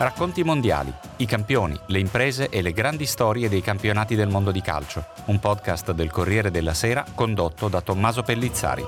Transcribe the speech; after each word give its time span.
Racconti 0.00 0.42
mondiali, 0.42 0.90
i 1.16 1.26
campioni, 1.26 1.78
le 1.88 1.98
imprese 1.98 2.48
e 2.48 2.62
le 2.62 2.72
grandi 2.72 3.04
storie 3.04 3.50
dei 3.50 3.60
campionati 3.60 4.14
del 4.14 4.30
mondo 4.30 4.50
di 4.50 4.62
calcio. 4.62 5.04
Un 5.26 5.38
podcast 5.38 5.92
del 5.92 6.10
Corriere 6.10 6.50
della 6.50 6.72
Sera 6.72 7.04
condotto 7.14 7.68
da 7.68 7.82
Tommaso 7.82 8.22
Pellizzari. 8.22 8.82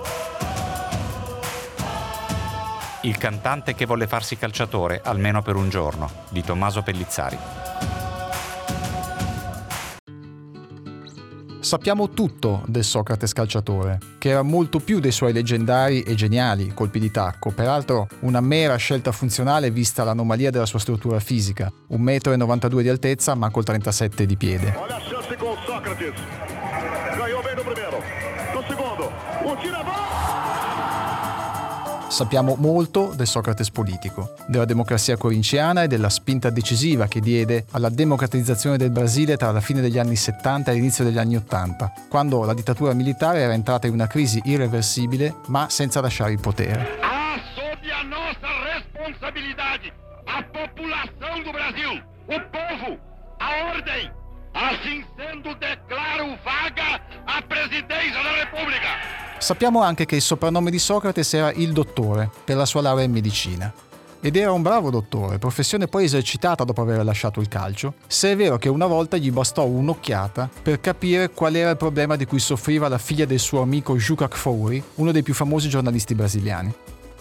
Il 3.02 3.18
cantante 3.18 3.74
che 3.74 3.84
volle 3.84 4.06
farsi 4.06 4.38
calciatore 4.38 5.02
almeno 5.04 5.42
per 5.42 5.56
un 5.56 5.68
giorno, 5.68 6.10
di 6.30 6.42
Tommaso 6.42 6.80
Pellizzari. 6.80 7.91
Sappiamo 11.72 12.10
tutto 12.10 12.62
del 12.66 12.84
Socrate 12.84 13.26
calciatore, 13.28 13.98
che 14.18 14.28
era 14.28 14.42
molto 14.42 14.78
più 14.78 15.00
dei 15.00 15.10
suoi 15.10 15.32
leggendari 15.32 16.02
e 16.02 16.14
geniali 16.14 16.74
colpi 16.74 16.98
di 16.98 17.10
tacco, 17.10 17.50
peraltro 17.50 18.08
una 18.20 18.42
mera 18.42 18.76
scelta 18.76 19.10
funzionale 19.10 19.70
vista 19.70 20.04
l'anomalia 20.04 20.50
della 20.50 20.66
sua 20.66 20.78
struttura 20.78 21.18
fisica, 21.18 21.72
1,92 21.92 22.74
m 22.74 22.82
di 22.82 22.88
altezza 22.90 23.34
ma 23.34 23.48
col 23.48 23.64
37 23.64 24.26
di 24.26 24.36
piede. 24.36 24.74
Olha 24.76 24.96
a 24.96 25.00
chance 25.00 25.34
con 25.36 25.56
Socrates. 25.64 26.12
Ganhou 27.16 27.42
bem 27.42 27.56
no 27.56 27.62
primeiro. 27.62 28.02
No 28.52 28.62
secondo. 28.68 29.10
Un 29.42 30.11
Sappiamo 32.12 32.56
molto 32.58 33.14
del 33.16 33.26
Socrate 33.26 33.64
politico, 33.72 34.34
della 34.46 34.66
democrazia 34.66 35.16
corinziana 35.16 35.84
e 35.84 35.88
della 35.88 36.10
spinta 36.10 36.50
decisiva 36.50 37.06
che 37.06 37.20
diede 37.20 37.64
alla 37.70 37.88
democratizzazione 37.88 38.76
del 38.76 38.90
Brasile 38.90 39.38
tra 39.38 39.50
la 39.50 39.62
fine 39.62 39.80
degli 39.80 39.98
anni 39.98 40.14
70 40.14 40.70
e 40.70 40.74
l'inizio 40.74 41.04
degli 41.04 41.16
anni 41.16 41.36
80, 41.36 41.90
quando 42.10 42.44
la 42.44 42.52
dittatura 42.52 42.92
militare 42.92 43.38
era 43.38 43.54
entrata 43.54 43.86
in 43.86 43.94
una 43.94 44.08
crisi 44.08 44.42
irreversibile 44.44 45.36
ma 45.46 45.70
senza 45.70 46.02
lasciare 46.02 46.32
il 46.32 46.38
potere. 46.38 46.98
Ah, 47.00 47.40
sob 47.54 47.80
a 47.80 48.02
nostra 48.04 48.50
responsabilità, 48.74 49.80
a 50.26 50.42
popolação 50.52 51.42
do 51.42 51.50
Brasil, 51.50 52.04
o 52.26 52.40
povo, 52.50 52.98
a 53.38 53.72
ordem. 53.74 54.20
Assim 54.52 55.02
sendo, 55.16 55.54
declaro 55.54 55.81
Sappiamo 59.52 59.82
anche 59.82 60.06
che 60.06 60.16
il 60.16 60.22
soprannome 60.22 60.70
di 60.70 60.78
Socrate 60.78 61.20
era 61.30 61.52
il 61.52 61.74
dottore, 61.74 62.30
per 62.42 62.56
la 62.56 62.64
sua 62.64 62.80
laurea 62.80 63.04
in 63.04 63.12
medicina. 63.12 63.70
Ed 64.22 64.34
era 64.34 64.50
un 64.50 64.62
bravo 64.62 64.88
dottore, 64.88 65.36
professione 65.36 65.88
poi 65.88 66.04
esercitata 66.04 66.64
dopo 66.64 66.80
aver 66.80 67.04
lasciato 67.04 67.38
il 67.38 67.48
calcio, 67.48 67.96
se 68.06 68.32
è 68.32 68.36
vero 68.36 68.56
che 68.56 68.70
una 68.70 68.86
volta 68.86 69.18
gli 69.18 69.30
bastò 69.30 69.66
un'occhiata 69.66 70.48
per 70.62 70.80
capire 70.80 71.32
qual 71.32 71.54
era 71.54 71.68
il 71.68 71.76
problema 71.76 72.16
di 72.16 72.24
cui 72.24 72.38
soffriva 72.38 72.88
la 72.88 72.96
figlia 72.96 73.26
del 73.26 73.38
suo 73.38 73.60
amico 73.60 73.94
Juca 73.94 74.26
Kfouri, 74.26 74.82
uno 74.94 75.12
dei 75.12 75.22
più 75.22 75.34
famosi 75.34 75.68
giornalisti 75.68 76.14
brasiliani. 76.14 76.74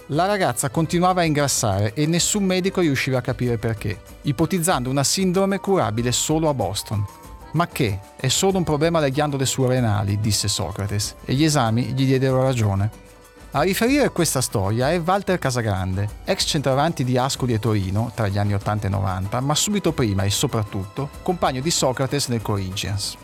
La 0.08 0.26
ragazza 0.26 0.70
continuava 0.70 1.22
a 1.22 1.26
ingrassare 1.26 1.94
e 1.94 2.06
nessun 2.06 2.46
medico 2.46 2.80
riusciva 2.80 3.18
a 3.18 3.22
capire 3.22 3.58
perché, 3.58 4.04
ipotizzando 4.22 4.90
una 4.90 5.04
sindrome 5.04 5.60
curabile 5.60 6.14
solo 6.14 6.48
a 6.48 6.54
Boston, 6.54 7.06
ma 7.54 7.68
che? 7.68 8.00
È 8.16 8.28
solo 8.28 8.58
un 8.58 8.64
problema 8.64 9.00
alle 9.00 9.12
ghiandole 9.12 9.46
surrenali, 9.46 10.20
disse 10.20 10.48
Socrate, 10.48 11.00
e 11.26 11.34
gli 11.34 11.44
esami 11.44 11.84
gli 11.94 12.06
diedero 12.06 12.42
ragione. 12.42 13.10
A 13.52 13.64
riferire 13.64 14.10
questa 14.12 14.40
storia 14.40 14.92
è 14.92 15.02
Walter 15.02 15.38
Casagrande, 15.38 16.08
ex 16.24 16.46
centravanti 16.46 17.04
di 17.04 17.18
Ascoli 17.18 17.54
e 17.54 17.60
Torino 17.60 18.12
tra 18.16 18.30
gli 18.30 18.38
anni 18.38 18.54
80 18.54 18.88
e 18.88 18.90
90, 18.90 19.40
ma 19.42 19.56
subito 19.56 19.92
prima 19.92 20.24
e 20.24 20.30
soprattutto 20.30 21.10
compagno 21.22 21.60
di 21.60 21.70
Socrate 21.70 22.18
nel 22.28 22.42
Corinthians. 22.42 23.18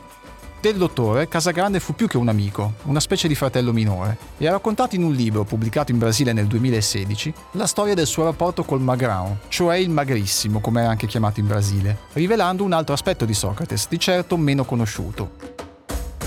Del 0.68 0.76
dottore, 0.76 1.30
Casagrande 1.30 1.80
fu 1.80 1.96
più 1.96 2.10
che 2.10 2.18
un 2.18 2.28
amico, 2.28 2.73
una 2.88 3.00
specie 3.00 3.30
di 3.30 3.36
fratello 3.36 3.72
minore, 3.72 4.18
e 4.38 4.48
ha 4.48 4.52
raccontato 4.52 4.96
in 4.96 5.04
un 5.04 5.14
libro 5.14 5.46
pubblicato 5.46 5.94
in 5.94 5.98
Brasile 5.98 6.34
nel 6.34 6.46
2016 6.46 7.34
la 7.52 7.66
storia 7.66 7.94
del 7.94 8.06
suo 8.06 8.26
rapporto 8.26 8.66
col 8.66 8.82
magrão, 8.82 9.38
cioè 9.48 9.78
il 9.78 9.90
magrissimo, 9.90 10.59
come 10.59 10.82
era 10.82 10.90
anche 10.90 11.08
chiamato 11.08 11.40
in 11.40 11.48
Brasile, 11.48 12.00
rivelando 12.12 12.66
un 12.66 12.74
altro 12.74 12.94
aspetto 12.94 13.24
di 13.24 13.34
Socrate, 13.34 13.78
di 13.88 13.98
certo 13.98 14.36
meno 14.36 14.66
conosciuto. 14.66 15.32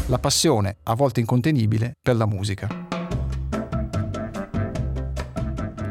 La 0.06 0.18
passione, 0.18 0.78
a 0.84 0.94
volte 0.94 1.20
incontenibile, 1.20 1.98
per 2.00 2.16
la 2.16 2.24
musica. 2.24 2.99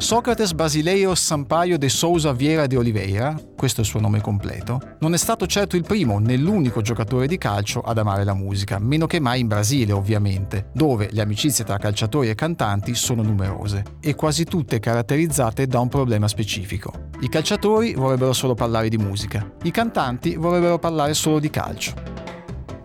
Socrates 0.00 0.54
Basileio 0.54 1.14
Sampaio 1.14 1.76
de 1.76 1.90
Souza 1.90 2.32
Vieira 2.32 2.66
de 2.66 2.78
Oliveira, 2.78 3.38
questo 3.54 3.82
è 3.82 3.84
il 3.84 3.90
suo 3.90 4.00
nome 4.00 4.22
completo, 4.22 4.96
non 5.00 5.12
è 5.12 5.18
stato 5.18 5.46
certo 5.46 5.76
il 5.76 5.82
primo 5.82 6.18
né 6.18 6.38
l'unico 6.38 6.80
giocatore 6.80 7.26
di 7.26 7.36
calcio 7.36 7.82
ad 7.82 7.98
amare 7.98 8.24
la 8.24 8.32
musica, 8.32 8.78
meno 8.78 9.06
che 9.06 9.20
mai 9.20 9.40
in 9.40 9.46
Brasile 9.46 9.92
ovviamente, 9.92 10.70
dove 10.72 11.10
le 11.12 11.20
amicizie 11.20 11.64
tra 11.64 11.76
calciatori 11.76 12.30
e 12.30 12.34
cantanti 12.34 12.94
sono 12.94 13.22
numerose 13.22 13.98
e 14.00 14.14
quasi 14.14 14.44
tutte 14.44 14.80
caratterizzate 14.80 15.66
da 15.66 15.80
un 15.80 15.88
problema 15.88 16.28
specifico. 16.28 17.10
I 17.20 17.28
calciatori 17.28 17.92
vorrebbero 17.92 18.32
solo 18.32 18.54
parlare 18.54 18.88
di 18.88 18.96
musica, 18.96 19.52
i 19.64 19.70
cantanti 19.70 20.34
vorrebbero 20.34 20.78
parlare 20.78 21.12
solo 21.12 21.38
di 21.38 21.50
calcio. 21.50 22.19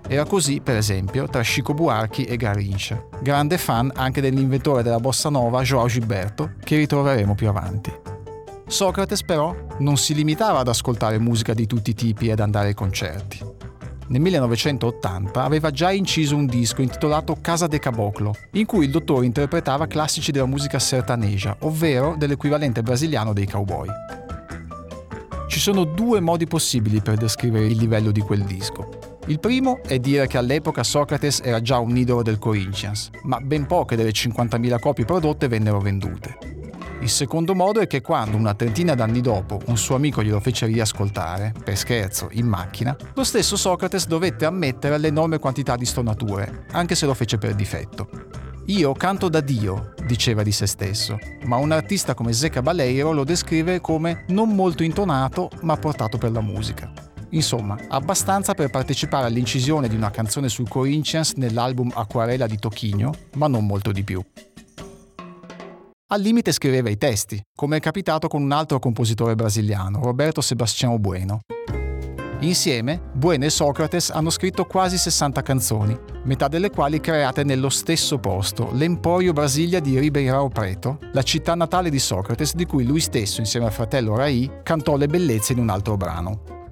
Era 0.07 0.23
così, 0.25 0.61
per 0.61 0.75
esempio, 0.75 1.27
tra 1.27 1.41
Chico 1.41 1.73
Buarchi 1.73 2.25
e 2.25 2.37
Garrincha, 2.37 3.03
grande 3.21 3.57
fan 3.57 3.91
anche 3.95 4.21
dell'inventore 4.21 4.83
della 4.83 4.99
bossa 4.99 5.29
nova 5.29 5.63
João 5.63 5.87
Gilberto, 5.87 6.53
che 6.63 6.77
ritroveremo 6.77 7.33
più 7.33 7.49
avanti. 7.49 7.91
Socrates 8.67 9.23
però 9.23 9.55
non 9.79 9.97
si 9.97 10.13
limitava 10.13 10.59
ad 10.59 10.67
ascoltare 10.67 11.17
musica 11.17 11.55
di 11.55 11.65
tutti 11.65 11.89
i 11.89 11.95
tipi 11.95 12.27
e 12.27 12.33
ad 12.33 12.39
andare 12.39 12.67
ai 12.67 12.73
concerti. 12.75 13.39
Nel 14.07 14.21
1980 14.21 15.43
aveva 15.43 15.71
già 15.71 15.91
inciso 15.91 16.35
un 16.35 16.45
disco 16.45 16.83
intitolato 16.83 17.37
Casa 17.41 17.65
de 17.65 17.79
Caboclo, 17.79 18.35
in 18.51 18.67
cui 18.67 18.85
il 18.85 18.91
dottore 18.91 19.25
interpretava 19.25 19.87
classici 19.87 20.31
della 20.31 20.45
musica 20.45 20.77
sertaneja, 20.77 21.57
ovvero 21.61 22.13
dell'equivalente 22.15 22.83
brasiliano 22.83 23.33
dei 23.33 23.47
cowboy. 23.47 23.87
Ci 25.47 25.59
sono 25.59 25.83
due 25.83 26.19
modi 26.19 26.45
possibili 26.45 27.01
per 27.01 27.17
descrivere 27.17 27.65
il 27.65 27.77
livello 27.77 28.11
di 28.11 28.21
quel 28.21 28.43
disco. 28.43 29.04
Il 29.27 29.39
primo 29.39 29.81
è 29.81 29.97
dire 29.97 30.27
che 30.27 30.37
all'epoca 30.37 30.83
Socrates 30.83 31.41
era 31.43 31.59
già 31.59 31.79
un 31.79 31.97
idolo 31.97 32.21
del 32.21 32.37
Corinthians, 32.37 33.09
ma 33.23 33.39
ben 33.39 33.65
poche 33.65 33.95
delle 33.95 34.11
50.000 34.11 34.77
copie 34.79 35.03
prodotte 35.03 35.47
vennero 35.47 35.79
vendute. 35.79 36.37
Il 37.01 37.09
secondo 37.09 37.55
modo 37.55 37.79
è 37.79 37.87
che 37.87 38.01
quando, 38.01 38.37
una 38.37 38.53
trentina 38.53 38.93
d'anni 38.93 39.21
dopo, 39.21 39.59
un 39.65 39.77
suo 39.77 39.95
amico 39.95 40.21
glielo 40.21 40.39
fece 40.39 40.67
riascoltare, 40.67 41.53
per 41.63 41.75
scherzo, 41.75 42.27
in 42.33 42.45
macchina, 42.45 42.95
lo 43.15 43.23
stesso 43.23 43.57
Socrates 43.57 44.05
dovette 44.05 44.45
ammettere 44.45 44.99
l'enorme 44.99 45.39
quantità 45.39 45.75
di 45.75 45.85
stonature, 45.85 46.67
anche 46.73 46.93
se 46.93 47.07
lo 47.07 47.15
fece 47.15 47.39
per 47.39 47.55
difetto. 47.55 48.07
Io 48.65 48.93
canto 48.93 49.27
da 49.27 49.41
Dio, 49.41 49.93
diceva 50.05 50.43
di 50.43 50.51
se 50.51 50.67
stesso, 50.67 51.17
ma 51.45 51.55
un 51.55 51.71
artista 51.71 52.13
come 52.13 52.31
Zeca 52.31 52.61
Baleiro 52.61 53.11
lo 53.11 53.23
descrive 53.23 53.81
come 53.81 54.23
non 54.27 54.53
molto 54.53 54.83
intonato, 54.83 55.49
ma 55.61 55.75
portato 55.77 56.19
per 56.19 56.31
la 56.31 56.41
musica. 56.41 57.13
Insomma, 57.29 57.77
abbastanza 57.89 58.53
per 58.53 58.69
partecipare 58.69 59.25
all'incisione 59.25 59.87
di 59.87 59.95
una 59.95 60.11
canzone 60.11 60.49
sul 60.49 60.69
Corinthians 60.69 61.33
nell'album 61.33 61.91
Acquarela 61.93 62.47
di 62.47 62.57
Tocchigno, 62.57 63.13
ma 63.35 63.47
non 63.47 63.65
molto 63.65 63.91
di 63.91 64.03
più. 64.03 64.23
Al 66.07 66.21
limite 66.21 66.51
scriveva 66.51 66.89
i 66.89 66.97
testi, 66.97 67.41
come 67.55 67.77
è 67.77 67.79
capitato 67.79 68.27
con 68.27 68.43
un 68.43 68.51
altro 68.51 68.77
compositore 68.77 69.33
brasiliano, 69.33 70.01
Roberto 70.01 70.39
Sebastião 70.39 70.99
Bueno. 70.99 71.39
Insieme, 72.41 73.01
Bueno 73.13 73.45
e 73.45 73.49
Socrates 73.49 74.11
hanno 74.11 74.29
scritto 74.29 74.65
quasi 74.65 74.99
60 74.99 75.41
canzoni, 75.41 75.97
metà 76.25 76.47
delle 76.47 76.69
quali 76.69 76.99
create 76.99 77.43
nello 77.43 77.69
stesso 77.69 78.19
posto, 78.19 78.69
l'Emporio 78.73 79.33
Brasilia 79.33 79.79
di 79.79 79.97
Ribeirão 79.97 80.49
Preto, 80.49 80.99
la 81.13 81.23
città 81.23 81.55
natale 81.55 81.89
di 81.89 81.97
Socrates 81.97 82.53
di 82.53 82.65
cui 82.65 82.85
lui 82.85 82.99
stesso, 82.99 83.39
insieme 83.39 83.65
al 83.65 83.71
fratello 83.71 84.15
Rai, 84.15 84.49
cantò 84.61 84.97
le 84.97 85.07
bellezze 85.07 85.53
in 85.53 85.59
un 85.59 85.69
altro 85.69 85.97
brano. 85.97 86.64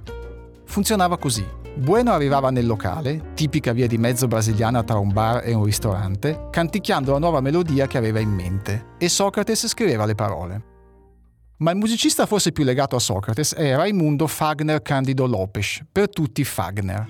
Funzionava 0.73 1.19
così. 1.19 1.45
Bueno 1.75 2.13
arrivava 2.13 2.49
nel 2.49 2.65
locale, 2.65 3.33
tipica 3.35 3.73
via 3.73 3.85
di 3.85 3.99
mezzo 3.99 4.25
brasiliana 4.25 4.81
tra 4.81 4.97
un 4.97 5.13
bar 5.13 5.47
e 5.47 5.53
un 5.53 5.65
ristorante, 5.65 6.47
canticchiando 6.49 7.11
la 7.11 7.19
nuova 7.19 7.41
melodia 7.41 7.85
che 7.85 7.99
aveva 7.99 8.19
in 8.19 8.31
mente, 8.31 8.85
e 8.97 9.07
Socrates 9.07 9.67
scriveva 9.67 10.05
le 10.05 10.15
parole. 10.15 10.63
Ma 11.57 11.69
il 11.69 11.77
musicista 11.77 12.25
forse 12.25 12.51
più 12.51 12.63
legato 12.63 12.95
a 12.95 12.99
Socrates 12.99 13.53
è 13.53 13.75
Raimundo 13.75 14.25
Fagner 14.25 14.81
Candido 14.81 15.27
Lopes, 15.27 15.83
per 15.91 16.09
tutti 16.09 16.43
Fagner. 16.43 17.07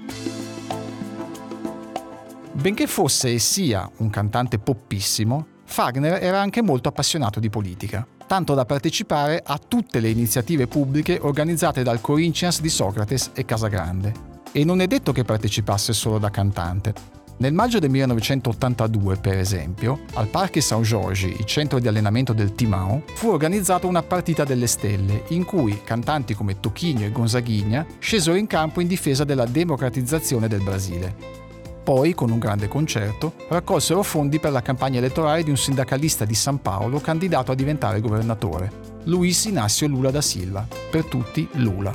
Benché 2.51 2.85
fosse 2.85 3.31
e 3.31 3.39
sia 3.39 3.89
un 3.99 4.09
cantante 4.09 4.59
poppissimo, 4.59 5.47
Fagner 5.73 6.21
era 6.21 6.39
anche 6.39 6.61
molto 6.61 6.87
appassionato 6.87 7.39
di 7.39 7.49
politica 7.49 8.05
tanto 8.27 8.53
da 8.53 8.65
partecipare 8.65 9.43
a 9.45 9.59
tutte 9.59 9.99
le 9.99 10.09
iniziative 10.09 10.65
pubbliche 10.65 11.19
organizzate 11.21 11.83
dal 11.83 12.01
Corinthians 12.01 12.61
di 12.61 12.69
Socrates 12.69 13.29
e 13.35 13.45
Casagrande. 13.45 14.11
E 14.51 14.63
non 14.63 14.81
è 14.81 14.87
detto 14.87 15.11
che 15.11 15.23
partecipasse 15.23 15.93
solo 15.93 16.17
da 16.17 16.31
cantante. 16.31 16.93
Nel 17.37 17.53
maggio 17.53 17.77
del 17.77 17.91
1982, 17.91 19.17
per 19.17 19.37
esempio, 19.37 19.99
al 20.13 20.27
Parque 20.27 20.61
São 20.61 20.81
Jorge, 20.81 21.27
il 21.27 21.45
centro 21.45 21.79
di 21.79 21.87
allenamento 21.87 22.33
del 22.33 22.53
Timão, 22.55 23.03
fu 23.13 23.29
organizzata 23.29 23.85
una 23.85 24.01
partita 24.01 24.43
delle 24.43 24.67
stelle, 24.67 25.25
in 25.29 25.43
cui 25.43 25.81
cantanti 25.83 26.33
come 26.33 26.59
Tocchino 26.59 27.03
e 27.03 27.11
Gonzaghigna 27.11 27.85
scesero 27.99 28.35
in 28.35 28.47
campo 28.47 28.81
in 28.81 28.87
difesa 28.87 29.23
della 29.23 29.45
democratizzazione 29.45 30.47
del 30.47 30.61
Brasile. 30.61 31.42
Poi, 31.83 32.13
con 32.13 32.31
un 32.31 32.39
grande 32.39 32.69
concerto, 32.69 33.33
raccolsero 33.49 34.03
fondi 34.03 34.39
per 34.39 34.53
la 34.53 34.61
campagna 34.61 34.99
elettorale 34.99 35.43
di 35.43 35.49
un 35.49 35.57
sindacalista 35.57 36.23
di 36.23 36.33
San 36.33 36.61
Paolo 36.61 37.01
candidato 37.01 37.51
a 37.51 37.55
diventare 37.55 37.99
governatore. 37.99 38.71
Luis 39.03 39.43
Inácio 39.43 39.85
Lula 39.87 40.09
da 40.09 40.21
Silva, 40.21 40.65
per 40.89 41.03
tutti 41.03 41.45
Lula. 41.55 41.93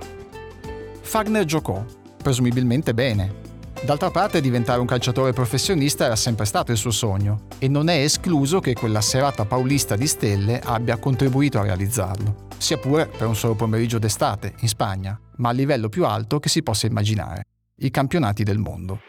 Fagner 1.00 1.46
giocò, 1.46 1.82
presumibilmente 2.22 2.92
bene. 2.92 3.46
D'altra 3.82 4.10
parte 4.10 4.42
diventare 4.42 4.78
un 4.78 4.86
calciatore 4.86 5.32
professionista 5.32 6.04
era 6.04 6.16
sempre 6.16 6.44
stato 6.44 6.70
il 6.70 6.76
suo 6.76 6.90
sogno 6.90 7.46
e 7.58 7.68
non 7.68 7.88
è 7.88 8.02
escluso 8.02 8.60
che 8.60 8.74
quella 8.74 9.00
serata 9.00 9.46
paulista 9.46 9.96
di 9.96 10.06
stelle 10.06 10.60
abbia 10.62 10.98
contribuito 10.98 11.58
a 11.58 11.62
realizzarlo, 11.62 12.48
sia 12.58 12.76
pure 12.76 13.06
per 13.06 13.26
un 13.26 13.36
solo 13.36 13.54
pomeriggio 13.54 13.98
d'estate 13.98 14.52
in 14.60 14.68
Spagna, 14.68 15.18
ma 15.36 15.48
a 15.48 15.52
livello 15.52 15.88
più 15.88 16.04
alto 16.04 16.40
che 16.40 16.50
si 16.50 16.62
possa 16.62 16.86
immaginare, 16.86 17.44
i 17.76 17.90
campionati 17.90 18.42
del 18.42 18.58
mondo. 18.58 19.07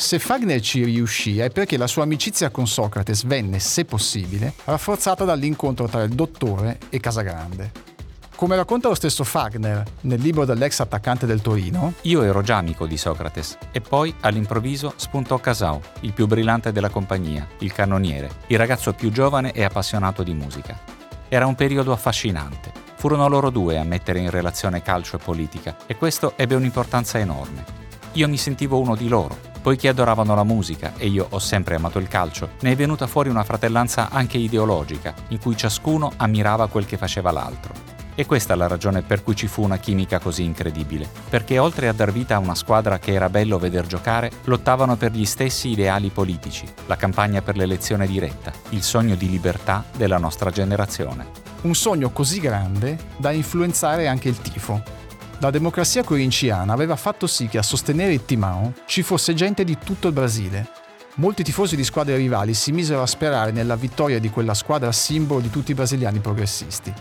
Se 0.00 0.18
Fagner 0.18 0.62
ci 0.62 0.82
riuscì 0.82 1.38
è 1.40 1.50
perché 1.50 1.76
la 1.76 1.86
sua 1.86 2.04
amicizia 2.04 2.48
con 2.48 2.66
Socrate 2.66 3.12
venne, 3.26 3.58
se 3.58 3.84
possibile, 3.84 4.54
rafforzata 4.64 5.24
dall'incontro 5.24 5.86
tra 5.88 6.02
il 6.02 6.14
dottore 6.14 6.78
e 6.88 6.98
Casagrande. 6.98 7.70
Come 8.34 8.56
racconta 8.56 8.88
lo 8.88 8.94
stesso 8.94 9.24
Fagner 9.24 9.84
nel 10.00 10.18
libro 10.18 10.46
dell'ex 10.46 10.80
attaccante 10.80 11.26
del 11.26 11.42
Torino, 11.42 11.92
Io 12.02 12.22
ero 12.22 12.40
già 12.40 12.56
amico 12.56 12.86
di 12.86 12.96
Socrate 12.96 13.42
e 13.72 13.82
poi 13.82 14.12
all'improvviso 14.20 14.94
spuntò 14.96 15.36
Casau, 15.36 15.78
il 16.00 16.14
più 16.14 16.26
brillante 16.26 16.72
della 16.72 16.88
compagnia, 16.88 17.46
il 17.58 17.72
cannoniere, 17.72 18.30
il 18.46 18.56
ragazzo 18.56 18.94
più 18.94 19.12
giovane 19.12 19.52
e 19.52 19.64
appassionato 19.64 20.22
di 20.22 20.32
musica. 20.32 20.80
Era 21.28 21.44
un 21.44 21.54
periodo 21.54 21.92
affascinante. 21.92 22.72
Furono 22.96 23.28
loro 23.28 23.50
due 23.50 23.78
a 23.78 23.84
mettere 23.84 24.20
in 24.20 24.30
relazione 24.30 24.80
calcio 24.80 25.16
e 25.16 25.22
politica 25.22 25.76
e 25.86 25.94
questo 25.96 26.32
ebbe 26.36 26.54
un'importanza 26.54 27.18
enorme. 27.18 27.64
Io 28.12 28.26
mi 28.28 28.38
sentivo 28.38 28.80
uno 28.80 28.96
di 28.96 29.06
loro, 29.06 29.49
Poiché 29.62 29.88
adoravano 29.88 30.34
la 30.34 30.42
musica 30.42 30.94
e 30.96 31.08
io 31.08 31.26
ho 31.28 31.38
sempre 31.38 31.74
amato 31.74 31.98
il 31.98 32.08
calcio, 32.08 32.52
ne 32.60 32.72
è 32.72 32.76
venuta 32.76 33.06
fuori 33.06 33.28
una 33.28 33.44
fratellanza 33.44 34.08
anche 34.10 34.38
ideologica, 34.38 35.14
in 35.28 35.38
cui 35.38 35.54
ciascuno 35.54 36.12
ammirava 36.16 36.68
quel 36.68 36.86
che 36.86 36.96
faceva 36.96 37.30
l'altro. 37.30 37.74
E 38.14 38.24
questa 38.24 38.54
è 38.54 38.56
la 38.56 38.68
ragione 38.68 39.02
per 39.02 39.22
cui 39.22 39.36
ci 39.36 39.46
fu 39.46 39.62
una 39.62 39.76
chimica 39.76 40.18
così 40.18 40.44
incredibile, 40.44 41.08
perché 41.28 41.58
oltre 41.58 41.88
a 41.88 41.92
dar 41.92 42.10
vita 42.10 42.36
a 42.36 42.38
una 42.38 42.54
squadra 42.54 42.98
che 42.98 43.12
era 43.12 43.28
bello 43.28 43.58
veder 43.58 43.86
giocare, 43.86 44.30
lottavano 44.44 44.96
per 44.96 45.12
gli 45.12 45.26
stessi 45.26 45.68
ideali 45.68 46.08
politici, 46.08 46.66
la 46.86 46.96
campagna 46.96 47.42
per 47.42 47.56
l'elezione 47.56 48.06
diretta, 48.06 48.52
il 48.70 48.82
sogno 48.82 49.14
di 49.14 49.28
libertà 49.28 49.84
della 49.94 50.18
nostra 50.18 50.50
generazione. 50.50 51.26
Un 51.62 51.74
sogno 51.74 52.10
così 52.10 52.40
grande 52.40 52.98
da 53.18 53.30
influenzare 53.30 54.08
anche 54.08 54.30
il 54.30 54.40
tifo, 54.40 54.99
la 55.40 55.50
democrazia 55.50 56.04
corinciana 56.04 56.74
aveva 56.74 56.96
fatto 56.96 57.26
sì 57.26 57.48
che 57.48 57.56
a 57.56 57.62
sostenere 57.62 58.12
il 58.12 58.24
Timão 58.26 58.72
ci 58.84 59.02
fosse 59.02 59.32
gente 59.32 59.64
di 59.64 59.78
tutto 59.78 60.06
il 60.06 60.12
Brasile. 60.12 60.68
Molti 61.14 61.42
tifosi 61.42 61.76
di 61.76 61.84
squadre 61.84 62.16
rivali 62.16 62.52
si 62.52 62.72
misero 62.72 63.00
a 63.00 63.06
sperare 63.06 63.50
nella 63.50 63.74
vittoria 63.74 64.18
di 64.18 64.28
quella 64.28 64.52
squadra 64.52 64.92
simbolo 64.92 65.40
di 65.40 65.48
tutti 65.48 65.70
i 65.70 65.74
brasiliani 65.74 66.20
progressisti. 66.20 66.92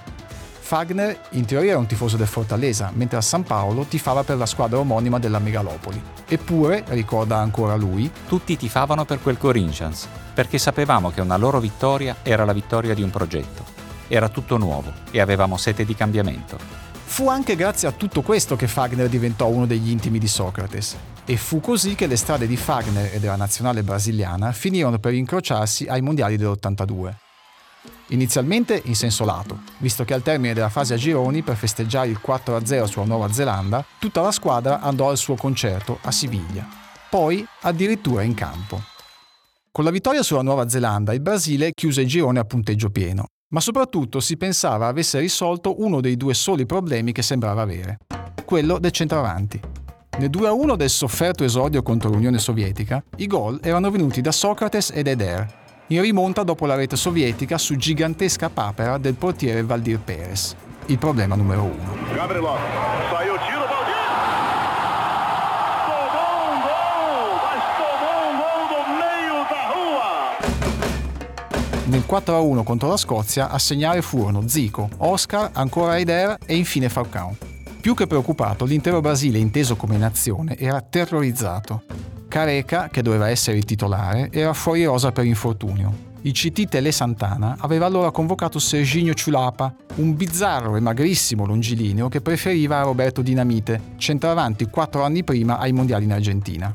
Fagner 0.59 1.19
in 1.31 1.45
teoria 1.45 1.71
era 1.71 1.79
un 1.79 1.85
tifoso 1.85 2.15
del 2.15 2.27
Fortaleza, 2.27 2.91
mentre 2.93 3.17
a 3.17 3.21
San 3.21 3.43
Paolo 3.43 3.83
tifava 3.83 4.23
per 4.23 4.37
la 4.37 4.45
squadra 4.45 4.79
omonima 4.79 5.19
della 5.19 5.39
megalopoli. 5.39 6.01
Eppure, 6.27 6.85
ricorda 6.89 7.37
ancora 7.37 7.75
lui, 7.75 8.09
tutti 8.27 8.55
tifavano 8.55 9.03
per 9.03 9.21
quel 9.21 9.37
Corinthians, 9.37 10.07
perché 10.33 10.57
sapevamo 10.57 11.11
che 11.11 11.21
una 11.21 11.37
loro 11.37 11.59
vittoria 11.59 12.17
era 12.23 12.45
la 12.45 12.53
vittoria 12.53 12.93
di 12.93 13.01
un 13.01 13.09
progetto. 13.09 13.65
Era 14.07 14.29
tutto 14.29 14.57
nuovo 14.57 14.93
e 15.11 15.19
avevamo 15.19 15.57
sete 15.57 15.83
di 15.83 15.95
cambiamento. 15.95 16.88
Fu 17.09 17.27
anche 17.27 17.57
grazie 17.57 17.87
a 17.89 17.91
tutto 17.91 18.21
questo 18.21 18.55
che 18.55 18.67
Fagner 18.67 19.09
diventò 19.09 19.47
uno 19.47 19.65
degli 19.65 19.89
intimi 19.89 20.19
di 20.19 20.27
Socrates. 20.27 20.95
E 21.25 21.35
fu 21.35 21.59
così 21.59 21.95
che 21.95 22.07
le 22.07 22.15
strade 22.15 22.47
di 22.47 22.55
Fagner 22.55 23.13
e 23.13 23.19
della 23.19 23.35
nazionale 23.35 23.83
brasiliana 23.83 24.53
finirono 24.53 24.99
per 24.99 25.13
incrociarsi 25.13 25.85
ai 25.87 26.01
mondiali 26.01 26.37
dell'82. 26.37 27.13
Inizialmente 28.09 28.81
in 28.85 28.95
senso 28.95 29.25
lato, 29.25 29.59
visto 29.79 30.05
che 30.05 30.13
al 30.13 30.21
termine 30.21 30.53
della 30.53 30.69
fase 30.69 30.93
a 30.93 30.97
gironi, 30.97 31.41
per 31.41 31.57
festeggiare 31.57 32.07
il 32.07 32.21
4-0 32.25 32.85
sulla 32.85 33.05
Nuova 33.05 33.33
Zelanda, 33.33 33.83
tutta 33.97 34.21
la 34.21 34.31
squadra 34.31 34.79
andò 34.79 35.09
al 35.09 35.17
suo 35.17 35.35
concerto 35.35 35.97
a 36.03 36.11
Siviglia, 36.11 36.65
poi 37.09 37.45
addirittura 37.61 38.21
in 38.21 38.35
campo. 38.35 38.81
Con 39.71 39.83
la 39.83 39.91
vittoria 39.91 40.23
sulla 40.23 40.43
Nuova 40.43 40.69
Zelanda, 40.69 41.11
il 41.11 41.21
Brasile 41.21 41.71
chiuse 41.73 42.01
il 42.01 42.07
girone 42.07 42.39
a 42.39 42.45
punteggio 42.45 42.91
pieno 42.91 43.25
ma 43.49 43.59
soprattutto 43.59 44.19
si 44.19 44.37
pensava 44.37 44.87
avesse 44.87 45.19
risolto 45.19 45.81
uno 45.81 46.01
dei 46.01 46.17
due 46.17 46.33
soli 46.33 46.65
problemi 46.65 47.11
che 47.11 47.21
sembrava 47.21 47.61
avere, 47.61 47.99
quello 48.45 48.79
del 48.79 48.91
centravanti. 48.91 49.59
Nel 50.19 50.29
2-1 50.29 50.75
del 50.75 50.89
sofferto 50.89 51.43
esordio 51.43 51.81
contro 51.81 52.09
l'Unione 52.09 52.39
Sovietica, 52.39 53.01
i 53.17 53.27
gol 53.27 53.59
erano 53.63 53.89
venuti 53.89 54.21
da 54.21 54.31
Socrates 54.31 54.91
ed 54.93 55.07
Eder, 55.07 55.57
in 55.87 56.01
rimonta 56.01 56.43
dopo 56.43 56.65
la 56.65 56.75
rete 56.75 56.95
sovietica 56.95 57.57
su 57.57 57.75
gigantesca 57.75 58.49
papera 58.49 58.97
del 58.97 59.15
portiere 59.15 59.63
Valdir 59.63 59.99
Perez. 59.99 60.55
Il 60.87 60.99
problema 60.99 61.35
numero 61.35 61.63
uno. 61.63 61.95
Nel 71.89 72.03
4-1 72.07 72.61
contro 72.61 72.87
la 72.87 72.97
Scozia 72.97 73.49
a 73.49 73.57
segnare 73.57 74.03
furono 74.03 74.47
Zico, 74.47 74.89
Oscar, 74.97 75.49
ancora 75.53 75.97
Eder 75.97 76.37
e 76.45 76.55
infine 76.55 76.87
Falcao. 76.87 77.35
Più 77.81 77.95
che 77.95 78.05
preoccupato, 78.05 78.63
l'intero 78.63 79.01
Brasile, 79.01 79.39
inteso 79.39 79.75
come 79.75 79.97
nazione, 79.97 80.55
era 80.55 80.81
terrorizzato. 80.81 81.81
Careca, 82.27 82.89
che 82.89 83.01
doveva 83.01 83.29
essere 83.29 83.57
il 83.57 83.65
titolare, 83.65 84.29
era 84.31 84.53
fuori 84.53 84.83
rosa 84.83 85.11
per 85.11 85.25
infortunio. 85.25 86.07
Il 86.21 86.33
CT 86.33 86.67
Tele 86.67 86.91
Santana 86.91 87.55
aveva 87.57 87.87
allora 87.87 88.11
convocato 88.11 88.59
Serginho 88.59 89.15
Ciulapa, 89.15 89.73
un 89.95 90.15
bizzarro 90.15 90.75
e 90.75 90.79
magrissimo 90.81 91.47
longilineo 91.47 92.07
che 92.07 92.21
preferiva 92.21 92.83
Roberto 92.83 93.23
Dinamite, 93.23 93.95
centravanti 93.97 94.65
quattro 94.65 95.01
anni 95.01 95.23
prima 95.23 95.57
ai 95.57 95.71
mondiali 95.71 96.03
in 96.03 96.13
Argentina 96.13 96.71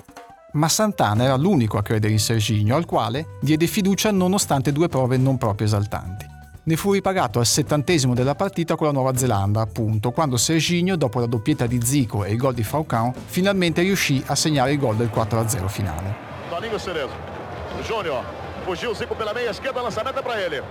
ma 0.54 0.68
Santana 0.68 1.24
era 1.24 1.36
l'unico 1.36 1.78
a 1.78 1.82
credere 1.82 2.12
in 2.12 2.18
Serginho, 2.18 2.76
al 2.76 2.84
quale 2.84 3.26
diede 3.40 3.66
fiducia 3.66 4.10
nonostante 4.10 4.72
due 4.72 4.88
prove 4.88 5.16
non 5.16 5.38
proprio 5.38 5.66
esaltanti. 5.66 6.32
Ne 6.66 6.76
fu 6.76 6.92
ripagato 6.92 7.40
al 7.40 7.46
settantesimo 7.46 8.14
della 8.14 8.34
partita 8.34 8.74
con 8.74 8.86
la 8.86 8.92
Nuova 8.92 9.14
Zelanda, 9.16 9.60
appunto, 9.60 10.12
quando 10.12 10.38
Serginho, 10.38 10.96
dopo 10.96 11.20
la 11.20 11.26
doppietta 11.26 11.66
di 11.66 11.78
Zico 11.82 12.24
e 12.24 12.32
il 12.32 12.38
gol 12.38 12.54
di 12.54 12.62
Falcão, 12.62 13.12
finalmente 13.26 13.82
riuscì 13.82 14.22
a 14.26 14.34
segnare 14.34 14.72
il 14.72 14.78
gol 14.78 14.96
del 14.96 15.10
4-0 15.14 15.66
finale. 15.68 16.14
Toninho 16.48 16.78
Cerezo, 16.78 17.12
Júnior, 17.82 18.24
fugiu 18.64 18.94
Zico 18.94 19.14
pela 19.14 19.34
meia 19.34 19.50
esquerda, 19.50 19.82
lançamento 19.82 20.22
para 20.22 20.40
ele. 20.40 20.62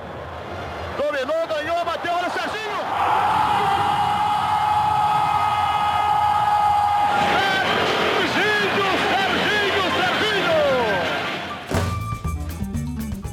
Dominou, 0.97 1.47
ganhou, 1.47 1.85
bateu, 1.85 2.11
olha 2.11 2.27
o 2.27 2.31
Serginho! 2.31 3.72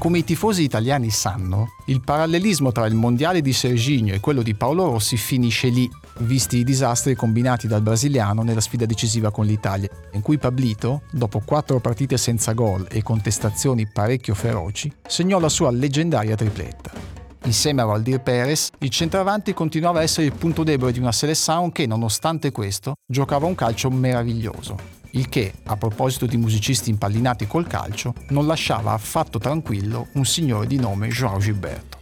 Come 0.00 0.16
i 0.16 0.24
tifosi 0.24 0.62
italiani 0.62 1.10
sanno, 1.10 1.74
il 1.84 2.00
parallelismo 2.00 2.72
tra 2.72 2.86
il 2.86 2.94
mondiale 2.94 3.42
di 3.42 3.52
Serginho 3.52 4.14
e 4.14 4.20
quello 4.20 4.40
di 4.40 4.54
Paolo 4.54 4.86
Rossi 4.86 5.18
finisce 5.18 5.68
lì, 5.68 5.86
visti 6.20 6.56
i 6.56 6.64
disastri 6.64 7.14
combinati 7.14 7.66
dal 7.66 7.82
brasiliano 7.82 8.42
nella 8.42 8.62
sfida 8.62 8.86
decisiva 8.86 9.30
con 9.30 9.44
l'Italia, 9.44 9.90
in 10.12 10.22
cui 10.22 10.38
Pablito, 10.38 11.02
dopo 11.12 11.42
quattro 11.44 11.80
partite 11.80 12.16
senza 12.16 12.52
gol 12.54 12.86
e 12.90 13.02
contestazioni 13.02 13.86
parecchio 13.92 14.34
feroci, 14.34 14.90
segnò 15.06 15.38
la 15.38 15.50
sua 15.50 15.70
leggendaria 15.70 16.34
tripletta. 16.34 16.92
Insieme 17.44 17.82
a 17.82 17.84
Valdir 17.84 18.22
Perez, 18.22 18.70
il 18.78 18.88
centravanti 18.88 19.52
continuava 19.52 19.98
a 19.98 20.02
essere 20.02 20.24
il 20.24 20.32
punto 20.32 20.64
debole 20.64 20.92
di 20.92 20.98
una 20.98 21.12
Seleção 21.12 21.70
che, 21.72 21.84
nonostante 21.84 22.52
questo, 22.52 22.94
giocava 23.06 23.44
un 23.44 23.54
calcio 23.54 23.90
meraviglioso 23.90 24.99
il 25.12 25.28
che, 25.28 25.52
a 25.64 25.76
proposito 25.76 26.26
di 26.26 26.36
musicisti 26.36 26.90
impallinati 26.90 27.46
col 27.46 27.66
calcio, 27.66 28.14
non 28.28 28.46
lasciava 28.46 28.92
affatto 28.92 29.38
tranquillo 29.38 30.08
un 30.14 30.24
signore 30.24 30.66
di 30.66 30.76
nome 30.76 31.08
João 31.08 31.38
Gilberto. 31.38 31.98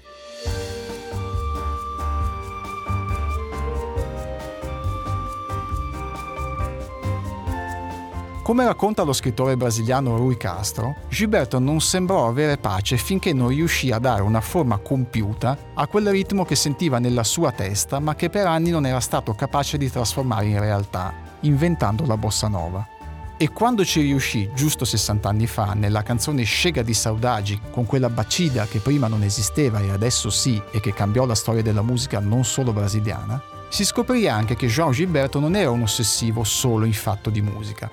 Come 8.49 8.65
racconta 8.65 9.03
lo 9.03 9.13
scrittore 9.13 9.59
brasiliano 9.59 10.17
Rui 10.17 10.39
Castro, 10.39 10.97
Gilberto 11.11 11.59
non 11.59 11.83
sembrò 11.83 12.27
avere 12.27 12.57
pace 12.57 12.97
finché 12.97 13.35
non 13.35 13.49
riuscì 13.49 13.91
a 13.91 13.99
dare 13.99 14.23
una 14.23 14.41
forma 14.41 14.79
compiuta 14.79 15.55
a 15.75 15.87
quel 15.87 16.09
ritmo 16.09 16.47
che 16.47 16.55
sentiva 16.55 16.99
nella 16.99 17.25
sua 17.25 17.53
testa 17.53 17.99
ma 17.99 18.15
che 18.15 18.31
per 18.31 18.47
anni 18.47 18.71
non 18.71 18.87
era 18.87 19.01
stato 19.01 19.35
capace 19.35 19.77
di 19.77 19.91
trasformare 19.91 20.47
in 20.47 20.61
realtà, 20.61 21.13
inventando 21.41 22.07
la 22.07 22.17
bossa 22.17 22.49
nova. 22.49 22.98
E 23.41 23.53
quando 23.53 23.85
ci 23.85 24.01
riuscì, 24.01 24.51
giusto 24.53 24.85
60 24.85 25.29
anni 25.29 25.47
fa, 25.47 25.73
nella 25.73 26.03
canzone 26.03 26.43
Scega 26.43 26.83
di 26.83 26.93
Saudagi, 26.93 27.61
con 27.71 27.87
quella 27.87 28.11
bacida 28.11 28.67
che 28.67 28.81
prima 28.81 29.07
non 29.07 29.23
esisteva 29.23 29.79
e 29.79 29.91
adesso 29.91 30.29
sì 30.29 30.61
e 30.73 30.81
che 30.81 30.93
cambiò 30.93 31.25
la 31.25 31.37
storia 31.37 31.63
della 31.63 31.83
musica 31.83 32.19
non 32.19 32.45
solo 32.45 32.73
brasiliana, 32.73 33.41
si 33.69 33.85
scoprì 33.85 34.27
anche 34.27 34.57
che 34.57 34.67
Jean 34.67 34.91
Gilberto 34.91 35.39
non 35.39 35.55
era 35.55 35.71
un 35.71 35.83
ossessivo 35.83 36.43
solo 36.43 36.85
in 36.85 36.93
fatto 36.93 37.31
di 37.31 37.41
musica. 37.41 37.89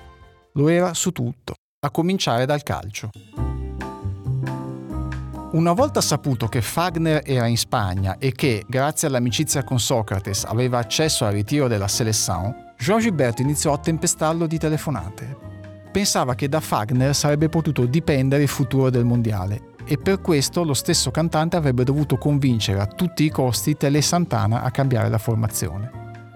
Lo 0.54 0.66
era 0.66 0.94
su 0.94 1.12
tutto, 1.12 1.54
a 1.78 1.90
cominciare 1.92 2.44
dal 2.44 2.64
calcio. 2.64 3.10
Una 5.52 5.74
volta 5.74 6.00
saputo 6.00 6.48
che 6.48 6.60
Fagner 6.60 7.22
era 7.24 7.46
in 7.46 7.56
Spagna 7.56 8.18
e 8.18 8.32
che, 8.32 8.64
grazie 8.66 9.06
all'amicizia 9.06 9.62
con 9.62 9.78
Socrates, 9.78 10.42
aveva 10.42 10.78
accesso 10.78 11.24
al 11.24 11.34
ritiro 11.34 11.68
della 11.68 11.86
Seleção, 11.86 12.65
Jean 12.78 13.00
Gilberto 13.00 13.42
iniziò 13.42 13.72
a 13.72 13.78
tempestarlo 13.78 14.46
di 14.46 14.58
telefonate. 14.58 15.36
Pensava 15.90 16.34
che 16.34 16.48
da 16.48 16.60
Fagner 16.60 17.14
sarebbe 17.14 17.48
potuto 17.48 17.86
dipendere 17.86 18.42
il 18.42 18.48
futuro 18.48 18.90
del 18.90 19.04
mondiale 19.04 19.74
e 19.86 19.96
per 19.96 20.20
questo 20.20 20.62
lo 20.62 20.74
stesso 20.74 21.10
cantante 21.10 21.56
avrebbe 21.56 21.84
dovuto 21.84 22.18
convincere 22.18 22.80
a 22.80 22.86
tutti 22.86 23.24
i 23.24 23.30
costi 23.30 23.76
Tele 23.76 24.02
Santana 24.02 24.62
a 24.62 24.70
cambiare 24.70 25.08
la 25.08 25.18
formazione. 25.18 25.90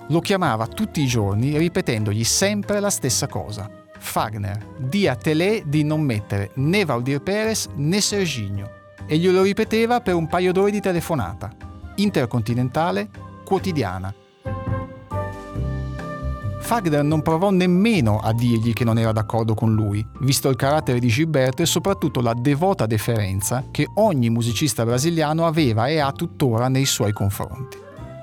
Lo 0.08 0.20
chiamava 0.20 0.66
tutti 0.66 1.02
i 1.02 1.06
giorni 1.06 1.56
ripetendogli 1.58 2.24
sempre 2.24 2.80
la 2.80 2.90
stessa 2.90 3.26
cosa. 3.26 3.68
Fagner, 3.98 4.66
di 4.78 5.06
a 5.06 5.14
Tele 5.14 5.62
di 5.66 5.84
non 5.84 6.00
mettere 6.00 6.50
né 6.54 6.84
Valdir 6.84 7.20
Perez 7.20 7.68
né 7.74 8.00
Serginho 8.00 8.70
e 9.06 9.18
glielo 9.18 9.42
ripeteva 9.42 10.00
per 10.00 10.14
un 10.14 10.26
paio 10.26 10.52
d'ore 10.52 10.70
di 10.70 10.80
telefonata. 10.80 11.50
Intercontinentale, 11.96 13.10
quotidiana. 13.44 14.14
Fagner 16.70 17.02
non 17.02 17.20
provò 17.20 17.50
nemmeno 17.50 18.20
a 18.20 18.32
dirgli 18.32 18.72
che 18.72 18.84
non 18.84 18.96
era 18.96 19.10
d'accordo 19.10 19.54
con 19.54 19.74
lui, 19.74 20.06
visto 20.20 20.48
il 20.48 20.54
carattere 20.54 21.00
di 21.00 21.08
Gilberto 21.08 21.62
e 21.62 21.66
soprattutto 21.66 22.20
la 22.20 22.32
devota 22.32 22.86
deferenza 22.86 23.64
che 23.72 23.88
ogni 23.94 24.30
musicista 24.30 24.84
brasiliano 24.84 25.46
aveva 25.46 25.88
e 25.88 25.98
ha 25.98 26.12
tuttora 26.12 26.68
nei 26.68 26.84
suoi 26.84 27.12
confronti. 27.12 27.76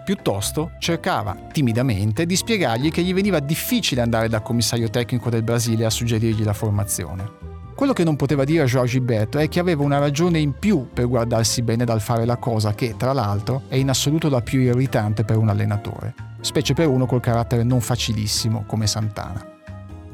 Piuttosto 0.05 0.71
cercava 0.79 1.35
timidamente 1.51 2.25
di 2.25 2.37
spiegargli 2.37 2.89
che 2.89 3.03
gli 3.03 3.13
veniva 3.13 3.41
difficile 3.41 3.99
andare 3.99 4.29
dal 4.29 4.43
commissario 4.43 4.89
tecnico 4.89 5.29
del 5.29 5.43
Brasile 5.43 5.83
a 5.83 5.89
suggerirgli 5.89 6.45
la 6.45 6.53
formazione. 6.53 7.46
Quello 7.77 7.93
che 7.93 8.03
non 8.03 8.15
poteva 8.15 8.43
dire 8.43 8.63
a 8.63 8.65
Jorge 8.65 8.93
Gilberto 8.93 9.37
è 9.37 9.47
che 9.47 9.59
aveva 9.59 9.83
una 9.83 9.99
ragione 9.99 10.39
in 10.39 10.53
più 10.57 10.87
per 10.91 11.07
guardarsi 11.07 11.61
bene 11.61 11.85
dal 11.85 12.01
fare 12.01 12.25
la 12.25 12.37
cosa 12.37 12.73
che, 12.73 12.95
tra 12.97 13.13
l'altro, 13.13 13.61
è 13.67 13.75
in 13.75 13.89
assoluto 13.89 14.29
la 14.29 14.41
più 14.41 14.61
irritante 14.61 15.23
per 15.23 15.37
un 15.37 15.47
allenatore, 15.47 16.15
specie 16.41 16.73
per 16.73 16.87
uno 16.87 17.05
col 17.05 17.19
carattere 17.19 17.61
non 17.61 17.79
facilissimo 17.79 18.63
come 18.65 18.87
Santana. 18.87 19.45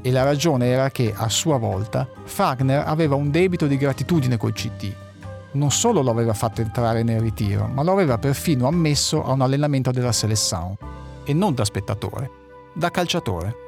E 0.02 0.12
la 0.12 0.24
ragione 0.24 0.66
era 0.66 0.92
che, 0.92 1.14
a 1.16 1.30
sua 1.30 1.58
volta, 1.58 2.06
Fagner 2.26 2.84
aveva 2.86 3.16
un 3.16 3.32
debito 3.32 3.66
di 3.66 3.78
gratitudine 3.78 4.36
col 4.36 4.52
CT. 4.52 4.96
Non 5.54 5.72
solo 5.72 6.02
lo 6.02 6.12
aveva 6.12 6.34
fatto 6.34 6.60
entrare 6.60 7.02
nel 7.02 7.22
ritiro, 7.22 7.68
ma 7.68 7.82
lo 7.82 7.94
aveva 7.94 8.18
perfino 8.18 8.68
ammesso 8.68 9.24
a 9.24 9.32
un 9.32 9.40
allenamento 9.40 9.92
della 9.92 10.12
Seleção. 10.12 10.76
E 11.24 11.32
non 11.32 11.54
da 11.54 11.64
spettatore, 11.64 12.30
da 12.74 12.90
calciatore. 12.90 13.63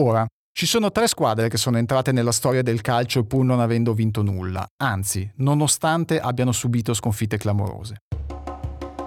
Ora, 0.00 0.26
ci 0.52 0.66
sono 0.66 0.90
tre 0.90 1.06
squadre 1.06 1.48
che 1.48 1.56
sono 1.56 1.78
entrate 1.78 2.10
nella 2.10 2.32
storia 2.32 2.62
del 2.62 2.80
calcio 2.80 3.24
pur 3.24 3.44
non 3.44 3.60
avendo 3.60 3.94
vinto 3.94 4.22
nulla, 4.22 4.66
anzi, 4.78 5.30
nonostante 5.36 6.18
abbiano 6.18 6.50
subito 6.50 6.94
sconfitte 6.94 7.36
clamorose. 7.36 7.98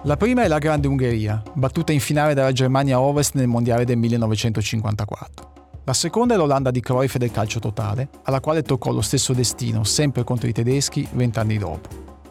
La 0.03 0.15
prima 0.15 0.43
è 0.43 0.47
la 0.47 0.59
Grande 0.59 0.87
Ungheria, 0.87 1.43
battuta 1.55 1.91
in 1.91 1.99
finale 1.99 2.33
dalla 2.33 2.53
Germania 2.53 3.01
Ovest 3.01 3.35
nel 3.35 3.47
Mondiale 3.47 3.83
del 3.83 3.97
1954. 3.97 5.53
La 5.83 5.93
seconda 5.93 6.35
è 6.35 6.37
l'Olanda 6.37 6.71
di 6.71 6.79
Cruyff 6.79 7.17
del 7.17 7.31
calcio 7.31 7.59
totale, 7.59 8.07
alla 8.23 8.39
quale 8.39 8.61
toccò 8.61 8.91
lo 8.91 9.01
stesso 9.01 9.33
destino, 9.33 9.83
sempre 9.83 10.23
contro 10.23 10.47
i 10.47 10.53
tedeschi, 10.53 11.05
vent'anni 11.11 11.57
dopo. 11.57 11.89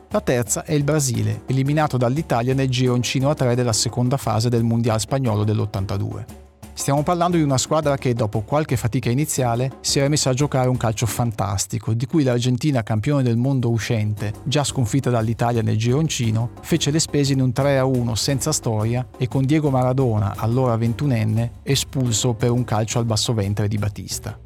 La 0.09 0.23
terza 0.23 0.65
è 0.65 0.73
il 0.73 0.85
Brasile, 0.85 1.43
eliminato 1.47 1.99
dall'Italia 1.99 2.55
nel 2.55 2.71
gironcino 2.71 3.29
a 3.29 3.35
tre 3.35 3.55
della 3.55 3.75
seconda 3.75 4.17
fase 4.17 4.49
del 4.49 4.65
Mondiale 4.65 5.01
spagnolo 5.01 5.45
dell'82. 5.45 6.46
Stiamo 6.79 7.03
parlando 7.03 7.39
di 7.39 7.43
una 7.43 7.57
squadra 7.57 7.97
che 7.97 8.13
dopo 8.13 8.43
qualche 8.43 8.77
fatica 8.77 9.09
iniziale 9.09 9.79
si 9.81 9.99
era 9.99 10.11
messa 10.11 10.31
a 10.31 10.35
giocare 10.35 10.69
un 10.69 10.77
calcio 10.77 11.07
fantastico, 11.07 11.95
di 11.95 12.05
cui 12.05 12.23
l'Argentina, 12.23 12.83
campione 12.83 13.23
del 13.23 13.39
mondo 13.39 13.71
uscente, 13.71 14.35
già 14.45 14.63
sconfitta 14.63 15.09
dall'Italia 15.09 15.63
nel 15.63 15.79
gironcino, 15.79 16.51
fece 16.61 16.91
le 16.91 17.01
spese 17.01 17.33
in 17.33 17.41
un 17.41 17.49
3-1 17.49 18.13
senza 18.13 18.53
storia 18.53 19.05
e 19.17 19.27
con 19.27 19.47
Diego 19.47 19.71
Maradona, 19.71 20.35
allora 20.37 20.77
ventunenne, 20.77 21.53
espulso 21.63 22.35
per 22.35 22.51
un 22.51 22.63
calcio 22.63 22.99
al 22.99 23.07
basso 23.07 23.33
ventre 23.33 23.69
di 23.69 23.79
Batista. 23.79 24.39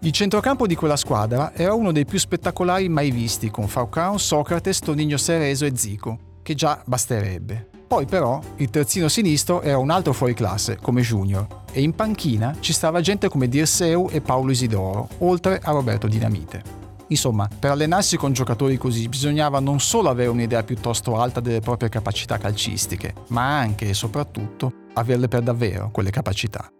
Il 0.00 0.12
centrocampo 0.12 0.66
di 0.66 0.74
quella 0.74 0.96
squadra 0.96 1.54
era 1.54 1.74
uno 1.74 1.92
dei 1.92 2.06
più 2.06 2.18
spettacolari 2.18 2.88
mai 2.88 3.12
visti, 3.12 3.50
con 3.50 3.68
Falcao, 3.68 4.18
Socrates, 4.18 4.80
Tonino 4.80 5.16
Cereso 5.16 5.64
e 5.64 5.72
Zico, 5.76 6.18
che 6.42 6.54
già 6.54 6.82
basterebbe. 6.84 7.69
Poi 7.90 8.06
però 8.06 8.40
il 8.58 8.70
terzino 8.70 9.08
sinistro 9.08 9.62
era 9.62 9.76
un 9.76 9.90
altro 9.90 10.12
fuoriclasse, 10.12 10.78
come 10.80 11.02
Junior, 11.02 11.44
e 11.72 11.82
in 11.82 11.92
panchina 11.92 12.54
ci 12.60 12.72
stava 12.72 13.00
gente 13.00 13.28
come 13.28 13.48
Dirseu 13.48 14.08
e 14.12 14.20
Paolo 14.20 14.52
Isidoro, 14.52 15.08
oltre 15.18 15.58
a 15.60 15.72
Roberto 15.72 16.06
Dinamite. 16.06 16.62
Insomma, 17.08 17.48
per 17.48 17.72
allenarsi 17.72 18.16
con 18.16 18.32
giocatori 18.32 18.78
così 18.78 19.08
bisognava 19.08 19.58
non 19.58 19.80
solo 19.80 20.08
avere 20.08 20.28
un'idea 20.28 20.62
piuttosto 20.62 21.16
alta 21.16 21.40
delle 21.40 21.58
proprie 21.58 21.88
capacità 21.88 22.38
calcistiche, 22.38 23.12
ma 23.30 23.58
anche 23.58 23.88
e 23.88 23.94
soprattutto 23.94 24.72
averle 24.92 25.26
per 25.26 25.42
davvero 25.42 25.88
quelle 25.90 26.10
capacità. 26.10 26.70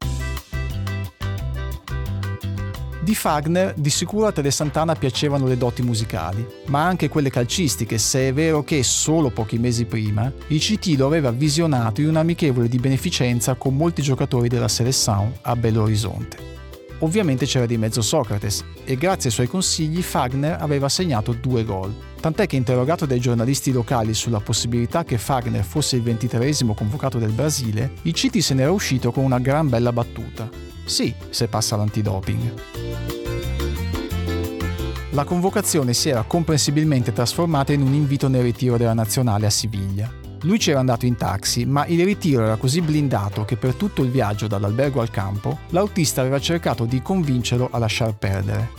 Di 3.02 3.14
Fagner 3.14 3.73
di 3.78 3.88
sicuro 3.88 4.26
a 4.26 4.33
Tele 4.33 4.50
Santana 4.50 4.95
piacevano 4.95 5.47
le 5.47 5.57
doti 5.57 5.80
musicali, 5.80 6.47
ma 6.66 6.85
anche 6.85 7.09
quelle 7.09 7.30
calcistiche, 7.30 7.97
se 7.97 8.28
è 8.28 8.33
vero 8.35 8.62
che 8.62 8.83
solo 8.83 9.30
pochi 9.30 9.59
mesi 9.59 9.87
prima 9.87 10.30
il 10.49 10.61
CT 10.61 10.97
lo 10.99 11.07
aveva 11.07 11.30
visionato 11.30 12.02
in 12.02 12.09
un 12.09 12.16
amichevole 12.16 12.69
di 12.69 12.78
beneficenza 12.78 13.54
con 13.54 13.75
molti 13.75 14.02
giocatori 14.02 14.49
della 14.49 14.69
Seleção 14.69 15.33
a 15.40 15.57
Belo 15.57 15.83
Horizonte. 15.83 16.60
Ovviamente 17.00 17.47
c'era 17.47 17.66
di 17.66 17.78
mezzo 17.78 18.02
Socrates 18.02 18.64
e 18.85 18.97
grazie 18.97 19.30
ai 19.30 19.35
suoi 19.35 19.47
consigli 19.47 20.02
Fagner 20.02 20.59
aveva 20.61 20.88
segnato 20.88 21.33
due 21.33 21.64
gol, 21.64 21.95
tant'è 22.21 22.47
che 22.47 22.57
interrogato 22.57 23.07
dai 23.07 23.19
giornalisti 23.19 23.73
locali 23.73 24.12
sulla 24.12 24.40
possibilità 24.40 25.02
che 25.04 25.16
Fagner 25.16 25.64
fosse 25.64 25.97
il 25.97 26.02
ventitreesimo 26.02 26.75
convocato 26.75 27.19
del 27.19 27.33
Brasile, 27.33 27.92
il 28.02 28.12
CT 28.12 28.38
se 28.38 28.54
n'era 28.54 28.71
uscito 28.71 29.12
con 29.12 29.25
una 29.25 29.38
gran 29.38 29.69
bella 29.69 29.92
battuta. 29.92 30.49
Sì, 30.85 31.14
se 31.30 31.49
passa 31.49 31.76
l'antidoping. 31.76 32.52
La 35.12 35.25
convocazione 35.25 35.95
si 35.95 36.11
era 36.11 36.23
comprensibilmente 36.23 37.12
trasformata 37.12 37.73
in 37.73 37.80
un 37.80 37.95
invito 37.95 38.28
nel 38.28 38.42
ritiro 38.42 38.76
della 38.76 38.95
nazionale 38.95 39.47
a 39.47 39.50
Siviglia. 39.50 40.20
Lui 40.43 40.57
c'era 40.57 40.79
andato 40.79 41.05
in 41.05 41.17
taxi, 41.17 41.67
ma 41.67 41.85
il 41.87 42.03
ritiro 42.03 42.45
era 42.45 42.57
così 42.57 42.81
blindato 42.81 43.45
che 43.45 43.57
per 43.57 43.75
tutto 43.75 44.03
il 44.03 44.11
viaggio 44.11 44.47
dall'albergo 44.47 45.03
al 45.03 45.11
campo, 45.11 45.59
l'autista 45.69 46.23
aveva 46.23 46.41
cercato 46.41 46.87
di 46.87 47.03
convincerlo 47.03 47.69
a 47.71 47.79
lasciar 47.79 48.15
perdere. 48.15 48.71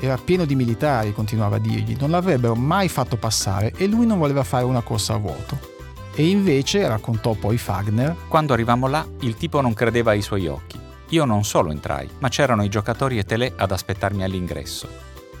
Era 0.00 0.16
pieno 0.16 0.46
di 0.46 0.54
militari, 0.54 1.12
continuava 1.12 1.56
a 1.56 1.60
dirgli, 1.60 1.96
non 1.98 2.10
l'avrebbero 2.10 2.54
mai 2.54 2.88
fatto 2.88 3.16
passare 3.16 3.74
e 3.76 3.86
lui 3.86 4.06
non 4.06 4.18
voleva 4.18 4.42
fare 4.42 4.64
una 4.64 4.80
corsa 4.80 5.14
a 5.14 5.18
vuoto. 5.18 5.70
E 6.14 6.26
invece, 6.26 6.88
raccontò 6.88 7.34
poi 7.34 7.58
Fagner, 7.58 8.16
quando 8.28 8.54
arrivammo 8.54 8.88
là, 8.88 9.06
il 9.20 9.36
tipo 9.36 9.60
non 9.60 9.74
credeva 9.74 10.12
ai 10.12 10.22
suoi 10.22 10.46
occhi. 10.46 10.78
Io 11.10 11.26
non 11.26 11.44
solo 11.44 11.70
entrai, 11.70 12.08
ma 12.20 12.30
c'erano 12.30 12.64
i 12.64 12.70
giocatori 12.70 13.18
e 13.18 13.24
tele 13.24 13.52
ad 13.54 13.70
aspettarmi 13.70 14.24
all'ingresso. 14.24 14.88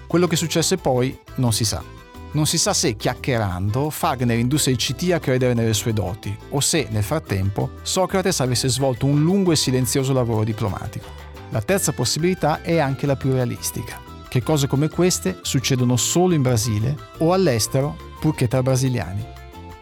Quello 0.06 0.26
che 0.26 0.36
successe 0.36 0.76
poi 0.76 1.18
non 1.36 1.54
si 1.54 1.64
sa. 1.64 2.01
Non 2.32 2.46
si 2.46 2.56
sa 2.56 2.72
se, 2.72 2.96
chiacchierando, 2.96 3.90
Fagner 3.90 4.38
indusse 4.38 4.70
il 4.70 4.78
CT 4.78 5.12
a 5.12 5.18
credere 5.18 5.52
nelle 5.52 5.74
sue 5.74 5.92
doti, 5.92 6.34
o 6.50 6.60
se, 6.60 6.86
nel 6.90 7.02
frattempo, 7.02 7.72
Socrates 7.82 8.40
avesse 8.40 8.68
svolto 8.68 9.04
un 9.04 9.22
lungo 9.22 9.52
e 9.52 9.56
silenzioso 9.56 10.14
lavoro 10.14 10.42
diplomatico. 10.42 11.06
La 11.50 11.60
terza 11.60 11.92
possibilità 11.92 12.62
è 12.62 12.78
anche 12.78 13.04
la 13.04 13.16
più 13.16 13.32
realistica, 13.32 14.00
che 14.28 14.42
cose 14.42 14.66
come 14.66 14.88
queste 14.88 15.40
succedono 15.42 15.96
solo 15.96 16.32
in 16.32 16.40
Brasile 16.40 16.96
o 17.18 17.34
all'estero, 17.34 17.96
purché 18.18 18.48
tra 18.48 18.62
brasiliani. 18.62 19.22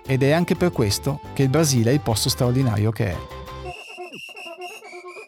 Ed 0.05 0.25
è 0.25 0.33
anche 0.33 0.57
per 0.57 0.73
questo 0.73 1.21
che 1.35 1.45
il 1.45 1.51
Brasile 1.51 1.91
è 1.91 1.95
il 1.95 2.01
posto 2.01 2.29
straordinario 2.29 2.91
che 2.91 3.11
è. 3.13 3.40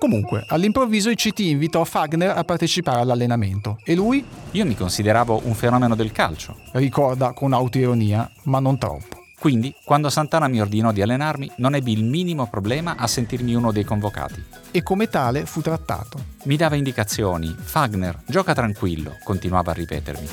Comunque, 0.02 0.44
all'improvviso 0.48 1.10
il 1.10 1.14
CT 1.14 1.38
invitò 1.38 1.84
Fagner 1.84 2.36
a 2.36 2.42
partecipare 2.42 2.98
all'allenamento 2.98 3.78
e 3.84 3.94
lui... 3.94 4.24
Io 4.50 4.66
mi 4.66 4.74
consideravo 4.74 5.42
un 5.44 5.54
fenomeno 5.54 5.94
del 5.94 6.10
calcio. 6.10 6.56
Ricorda 6.72 7.32
con 7.32 7.52
autoironia, 7.52 8.28
ma 8.46 8.58
non 8.58 8.78
troppo. 8.78 9.22
Quindi, 9.38 9.72
quando 9.84 10.10
Santana 10.10 10.48
mi 10.48 10.60
ordinò 10.60 10.90
di 10.90 11.02
allenarmi, 11.02 11.52
non 11.58 11.76
ebbi 11.76 11.92
il 11.92 12.02
minimo 12.02 12.48
problema 12.48 12.96
a 12.96 13.06
sentirmi 13.06 13.54
uno 13.54 13.70
dei 13.70 13.84
convocati. 13.84 14.42
E 14.72 14.82
come 14.82 15.08
tale 15.08 15.46
fu 15.46 15.60
trattato. 15.60 16.18
Mi 16.46 16.56
dava 16.56 16.74
indicazioni. 16.74 17.54
Fagner, 17.56 18.22
gioca 18.26 18.54
tranquillo, 18.54 19.18
continuava 19.22 19.70
a 19.70 19.74
ripetermi. 19.74 20.28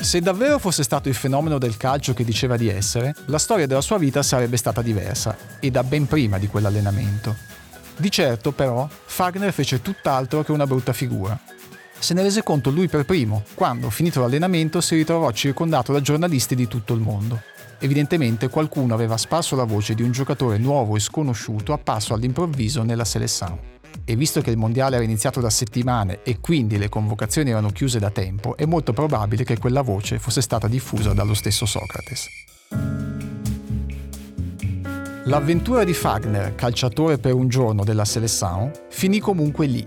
Se 0.00 0.20
davvero 0.20 0.60
fosse 0.60 0.84
stato 0.84 1.08
il 1.08 1.16
fenomeno 1.16 1.58
del 1.58 1.76
calcio 1.76 2.14
che 2.14 2.22
diceva 2.22 2.56
di 2.56 2.68
essere, 2.68 3.16
la 3.26 3.38
storia 3.38 3.66
della 3.66 3.80
sua 3.80 3.98
vita 3.98 4.22
sarebbe 4.22 4.56
stata 4.56 4.80
diversa, 4.80 5.36
e 5.58 5.72
da 5.72 5.82
ben 5.82 6.06
prima 6.06 6.38
di 6.38 6.46
quell'allenamento. 6.46 7.50
Di 8.02 8.10
certo, 8.10 8.50
però, 8.50 8.88
Fagner 8.90 9.52
fece 9.52 9.80
tutt'altro 9.80 10.42
che 10.42 10.50
una 10.50 10.66
brutta 10.66 10.92
figura. 10.92 11.38
Se 11.96 12.14
ne 12.14 12.22
rese 12.22 12.42
conto 12.42 12.70
lui 12.70 12.88
per 12.88 13.04
primo, 13.04 13.44
quando, 13.54 13.90
finito 13.90 14.18
l'allenamento, 14.18 14.80
si 14.80 14.96
ritrovò 14.96 15.30
circondato 15.30 15.92
da 15.92 16.00
giornalisti 16.00 16.56
di 16.56 16.66
tutto 16.66 16.94
il 16.94 17.00
mondo. 17.00 17.40
Evidentemente 17.78 18.48
qualcuno 18.48 18.92
aveva 18.92 19.16
sparso 19.16 19.54
la 19.54 19.62
voce 19.62 19.94
di 19.94 20.02
un 20.02 20.10
giocatore 20.10 20.58
nuovo 20.58 20.96
e 20.96 20.98
sconosciuto 20.98 21.72
apparso 21.72 22.12
all'improvviso 22.12 22.82
nella 22.82 23.04
Seleção. 23.04 23.56
E 24.04 24.16
visto 24.16 24.40
che 24.40 24.50
il 24.50 24.56
mondiale 24.56 24.96
era 24.96 25.04
iniziato 25.04 25.40
da 25.40 25.48
settimane 25.48 26.24
e 26.24 26.40
quindi 26.40 26.78
le 26.78 26.88
convocazioni 26.88 27.50
erano 27.50 27.70
chiuse 27.70 28.00
da 28.00 28.10
tempo, 28.10 28.56
è 28.56 28.64
molto 28.64 28.92
probabile 28.92 29.44
che 29.44 29.58
quella 29.58 29.82
voce 29.82 30.18
fosse 30.18 30.40
stata 30.40 30.66
diffusa 30.66 31.12
dallo 31.12 31.34
stesso 31.34 31.66
Socrates. 31.66 32.26
L'avventura 35.26 35.84
di 35.84 35.94
Fagner, 35.94 36.56
calciatore 36.56 37.16
per 37.16 37.32
un 37.32 37.46
giorno 37.46 37.84
della 37.84 38.04
Seleção, 38.04 38.72
finì 38.88 39.20
comunque 39.20 39.66
lì. 39.66 39.86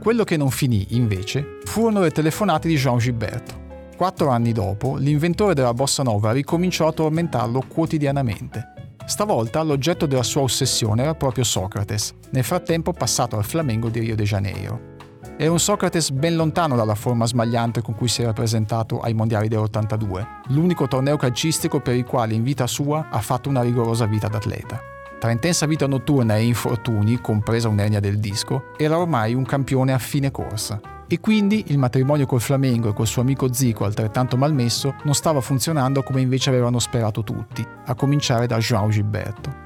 Quello 0.00 0.22
che 0.22 0.36
non 0.36 0.50
finì, 0.50 0.86
invece, 0.90 1.58
furono 1.64 2.02
le 2.02 2.12
telefonate 2.12 2.68
di 2.68 2.76
Jean 2.76 2.98
Gilberto. 2.98 3.64
Quattro 3.96 4.28
anni 4.28 4.52
dopo, 4.52 4.94
l'inventore 4.94 5.54
della 5.54 5.74
bossa 5.74 6.04
nova 6.04 6.30
ricominciò 6.30 6.86
a 6.86 6.92
tormentarlo 6.92 7.64
quotidianamente. 7.66 8.94
Stavolta 9.04 9.60
l'oggetto 9.62 10.06
della 10.06 10.22
sua 10.22 10.42
ossessione 10.42 11.02
era 11.02 11.16
proprio 11.16 11.42
Socrates, 11.42 12.14
nel 12.30 12.44
frattempo 12.44 12.92
passato 12.92 13.36
al 13.36 13.44
Flamengo 13.44 13.88
di 13.88 13.98
Rio 13.98 14.14
de 14.14 14.22
Janeiro. 14.22 14.94
Era 15.38 15.50
un 15.50 15.58
Socrates 15.58 16.12
ben 16.12 16.34
lontano 16.34 16.76
dalla 16.76 16.94
forma 16.94 17.26
smagliante 17.26 17.82
con 17.82 17.94
cui 17.94 18.08
si 18.08 18.22
era 18.22 18.32
presentato 18.32 19.00
ai 19.00 19.12
mondiali 19.12 19.48
dell'82, 19.48 20.26
l'unico 20.46 20.88
torneo 20.88 21.18
calcistico 21.18 21.78
per 21.80 21.94
il 21.94 22.06
quale 22.06 22.32
in 22.32 22.42
vita 22.42 22.66
sua 22.66 23.08
ha 23.10 23.20
fatto 23.20 23.50
una 23.50 23.60
rigorosa 23.60 24.06
vita 24.06 24.28
d'atleta. 24.28 24.80
Tra 25.20 25.30
intensa 25.30 25.66
vita 25.66 25.86
notturna 25.86 26.36
e 26.36 26.44
infortuni, 26.44 27.20
compresa 27.20 27.68
un'ernia 27.68 28.00
del 28.00 28.18
disco, 28.18 28.68
era 28.78 28.96
ormai 28.96 29.34
un 29.34 29.44
campione 29.44 29.92
a 29.92 29.98
fine 29.98 30.30
corsa. 30.30 30.80
E 31.06 31.20
quindi 31.20 31.64
il 31.66 31.76
matrimonio 31.76 32.24
col 32.24 32.40
Flamengo 32.40 32.88
e 32.88 32.94
col 32.94 33.06
suo 33.06 33.20
amico 33.20 33.52
Zico, 33.52 33.84
altrettanto 33.84 34.38
malmesso, 34.38 34.94
non 35.04 35.14
stava 35.14 35.42
funzionando 35.42 36.02
come 36.02 36.22
invece 36.22 36.48
avevano 36.48 36.78
sperato 36.78 37.22
tutti, 37.22 37.62
a 37.84 37.94
cominciare 37.94 38.46
da 38.46 38.56
João 38.56 38.88
Gilberto. 38.88 39.64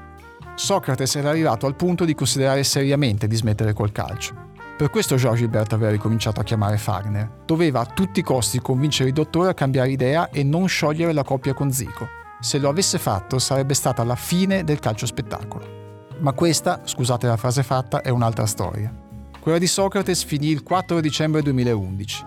Socrates 0.53 1.15
era 1.15 1.29
arrivato 1.29 1.65
al 1.65 1.75
punto 1.75 2.03
di 2.03 2.13
considerare 2.13 2.65
seriamente 2.65 3.25
di 3.25 3.37
smettere 3.37 3.71
col 3.71 3.93
calcio 3.93 4.49
per 4.77 4.89
questo 4.89 5.15
George 5.15 5.39
Gilbert 5.41 5.73
aveva 5.73 5.91
ricominciato 5.91 6.39
a 6.39 6.43
chiamare 6.43 6.77
Fagner. 6.77 7.43
Doveva 7.45 7.81
a 7.81 7.85
tutti 7.85 8.19
i 8.19 8.23
costi 8.23 8.59
convincere 8.59 9.09
il 9.09 9.15
dottore 9.15 9.49
a 9.49 9.53
cambiare 9.53 9.91
idea 9.91 10.29
e 10.29 10.43
non 10.43 10.67
sciogliere 10.67 11.13
la 11.13 11.23
coppia 11.23 11.53
con 11.53 11.71
Zico. 11.71 12.07
Se 12.39 12.57
lo 12.57 12.69
avesse 12.69 12.97
fatto 12.97 13.39
sarebbe 13.39 13.73
stata 13.73 14.03
la 14.03 14.15
fine 14.15 14.63
del 14.63 14.79
calcio 14.79 15.05
spettacolo. 15.05 15.79
Ma 16.19 16.33
questa, 16.33 16.81
scusate 16.83 17.27
la 17.27 17.37
frase 17.37 17.63
fatta, 17.63 18.01
è 18.01 18.09
un'altra 18.09 18.45
storia. 18.45 18.93
Quella 19.39 19.57
di 19.57 19.67
Socrates 19.67 20.23
finì 20.23 20.47
il 20.47 20.63
4 20.63 20.99
dicembre 20.99 21.41
2011. 21.41 22.25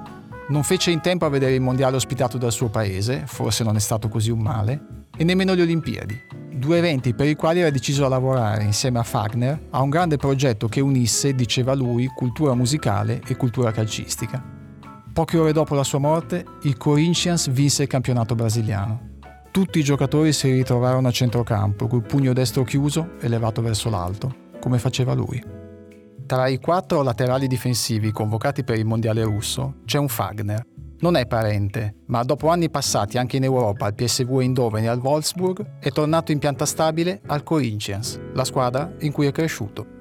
Non 0.48 0.62
fece 0.62 0.90
in 0.90 1.00
tempo 1.00 1.24
a 1.24 1.30
vedere 1.30 1.54
il 1.54 1.60
mondiale 1.60 1.96
ospitato 1.96 2.38
dal 2.38 2.52
suo 2.52 2.68
paese, 2.68 3.24
forse 3.26 3.64
non 3.64 3.76
è 3.76 3.80
stato 3.80 4.08
così 4.08 4.30
un 4.30 4.40
male, 4.40 5.06
e 5.16 5.24
nemmeno 5.24 5.54
le 5.54 5.62
Olimpiadi 5.62 6.33
due 6.54 6.78
eventi 6.78 7.14
per 7.14 7.26
i 7.28 7.34
quali 7.34 7.60
era 7.60 7.70
deciso 7.70 8.04
a 8.04 8.08
lavorare 8.08 8.64
insieme 8.64 8.98
a 8.98 9.02
Fagner 9.02 9.66
a 9.70 9.82
un 9.82 9.90
grande 9.90 10.16
progetto 10.16 10.68
che 10.68 10.80
unisse, 10.80 11.34
diceva 11.34 11.74
lui, 11.74 12.06
cultura 12.06 12.54
musicale 12.54 13.20
e 13.26 13.36
cultura 13.36 13.72
calcistica. 13.72 14.42
Poche 15.12 15.38
ore 15.38 15.52
dopo 15.52 15.74
la 15.74 15.84
sua 15.84 15.98
morte, 15.98 16.44
il 16.62 16.76
Corinthians 16.76 17.50
vinse 17.50 17.82
il 17.82 17.88
campionato 17.88 18.34
brasiliano. 18.34 19.12
Tutti 19.50 19.78
i 19.78 19.84
giocatori 19.84 20.32
si 20.32 20.50
ritrovarono 20.50 21.06
a 21.06 21.12
centrocampo, 21.12 21.86
col 21.86 22.02
pugno 22.02 22.32
destro 22.32 22.64
chiuso 22.64 23.10
e 23.20 23.28
levato 23.28 23.62
verso 23.62 23.88
l'alto, 23.90 24.34
come 24.58 24.78
faceva 24.78 25.14
lui. 25.14 25.40
Tra 26.26 26.48
i 26.48 26.58
quattro 26.58 27.02
laterali 27.02 27.46
difensivi 27.46 28.10
convocati 28.10 28.64
per 28.64 28.78
il 28.78 28.86
mondiale 28.86 29.22
russo 29.22 29.74
c'è 29.84 29.98
un 29.98 30.08
Fagner, 30.08 30.66
non 31.04 31.16
è 31.16 31.26
parente, 31.26 31.96
ma 32.06 32.22
dopo 32.22 32.48
anni 32.48 32.70
passati 32.70 33.18
anche 33.18 33.36
in 33.36 33.44
Europa 33.44 33.84
al 33.84 33.94
PSV 33.94 34.38
Eindhoven 34.38 34.84
e 34.84 34.86
al 34.86 35.00
Wolfsburg, 35.00 35.78
è 35.78 35.90
tornato 35.90 36.32
in 36.32 36.38
pianta 36.38 36.64
stabile 36.64 37.20
al 37.26 37.42
Corinthians, 37.42 38.18
la 38.32 38.44
squadra 38.44 38.90
in 39.00 39.12
cui 39.12 39.26
è 39.26 39.32
cresciuto. 39.32 39.93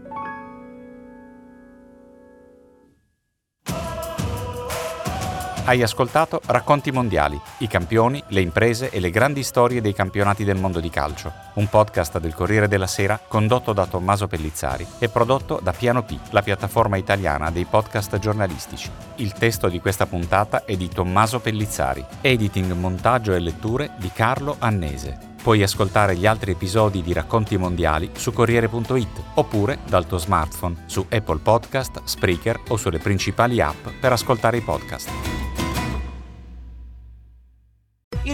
Hai 5.65 5.81
ascoltato 5.81 6.41
Racconti 6.45 6.91
Mondiali, 6.91 7.39
i 7.59 7.67
campioni, 7.67 8.21
le 8.27 8.41
imprese 8.41 8.89
e 8.89 8.99
le 8.99 9.09
grandi 9.09 9.43
storie 9.43 9.79
dei 9.79 9.93
campionati 9.93 10.43
del 10.43 10.59
mondo 10.59 10.81
di 10.81 10.89
calcio, 10.89 11.31
un 11.53 11.69
podcast 11.69 12.19
del 12.19 12.35
Corriere 12.35 12.67
della 12.67 12.85
Sera 12.85 13.17
condotto 13.25 13.71
da 13.71 13.85
Tommaso 13.85 14.27
Pellizzari 14.27 14.85
e 14.99 15.07
prodotto 15.07 15.61
da 15.63 15.71
Piano 15.71 16.03
P, 16.03 16.17
la 16.31 16.41
piattaforma 16.41 16.97
italiana 16.97 17.49
dei 17.49 17.63
podcast 17.63 18.19
giornalistici. 18.19 18.91
Il 19.15 19.31
testo 19.31 19.69
di 19.69 19.79
questa 19.79 20.05
puntata 20.05 20.65
è 20.65 20.75
di 20.75 20.89
Tommaso 20.89 21.39
Pellizzari, 21.39 22.03
editing, 22.19 22.73
montaggio 22.73 23.33
e 23.33 23.39
letture 23.39 23.91
di 23.99 24.11
Carlo 24.13 24.57
Annese. 24.59 25.31
Puoi 25.41 25.63
ascoltare 25.63 26.17
gli 26.17 26.25
altri 26.25 26.51
episodi 26.51 27.01
di 27.01 27.13
Racconti 27.13 27.55
Mondiali 27.55 28.11
su 28.15 28.33
Corriere.it 28.33 29.23
oppure 29.35 29.79
dal 29.87 30.05
tuo 30.07 30.17
smartphone 30.17 30.83
su 30.87 31.05
Apple 31.09 31.39
Podcast, 31.39 32.01
Spreaker 32.03 32.59
o 32.67 32.75
sulle 32.75 32.99
principali 32.99 33.61
app 33.61 33.87
per 34.01 34.11
ascoltare 34.11 34.57
i 34.57 34.61
podcast. 34.61 35.42